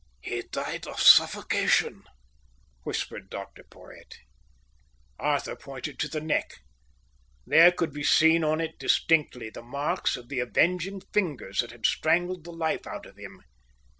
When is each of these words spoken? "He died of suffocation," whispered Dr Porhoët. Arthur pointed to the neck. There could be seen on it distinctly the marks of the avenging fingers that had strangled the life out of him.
"He 0.23 0.41
died 0.51 0.87
of 0.87 0.99
suffocation," 0.99 2.01
whispered 2.81 3.29
Dr 3.29 3.63
Porhoët. 3.63 4.15
Arthur 5.19 5.55
pointed 5.55 5.99
to 5.99 6.07
the 6.07 6.19
neck. 6.19 6.55
There 7.45 7.71
could 7.71 7.93
be 7.93 8.01
seen 8.03 8.43
on 8.43 8.59
it 8.61 8.79
distinctly 8.79 9.51
the 9.51 9.61
marks 9.61 10.17
of 10.17 10.27
the 10.27 10.39
avenging 10.39 11.01
fingers 11.13 11.59
that 11.59 11.69
had 11.69 11.85
strangled 11.85 12.45
the 12.45 12.51
life 12.51 12.87
out 12.87 13.05
of 13.05 13.17
him. 13.17 13.43